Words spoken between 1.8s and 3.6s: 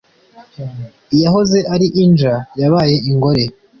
inja yabaye ingore.